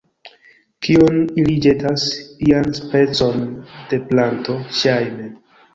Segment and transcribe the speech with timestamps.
[0.87, 2.07] Kion ili ĵetas?
[2.49, 3.47] ian specon
[3.95, 5.33] de planto, ŝajne